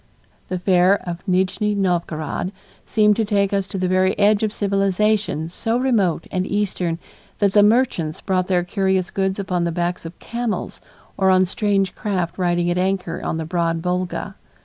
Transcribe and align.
The 0.47 0.57
fair 0.57 0.95
of 1.07 1.21
Nijni 1.27 1.75
Novgorod 1.75 2.51
seemed 2.87 3.15
to 3.17 3.23
take 3.23 3.53
us 3.53 3.67
to 3.67 3.77
the 3.77 3.87
very 3.87 4.17
edge 4.17 4.41
of 4.41 4.51
civilization 4.51 5.47
so 5.47 5.77
remote 5.77 6.25
and 6.31 6.43
eastern 6.47 6.97
that 7.37 7.53
the 7.53 7.61
merchants 7.61 8.19
brought 8.19 8.47
their 8.47 8.63
curious 8.63 9.11
goods 9.11 9.37
upon 9.37 9.63
the 9.63 9.71
backs 9.71 10.03
of 10.03 10.17
camels 10.17 10.81
or 11.17 11.29
on 11.29 11.45
strange 11.45 11.93
craft 11.93 12.39
riding 12.39 12.71
at 12.71 12.79
anchor 12.79 13.21
on 13.21 13.37
the 13.37 13.45
broad 13.45 13.83
Volga. 13.83 14.33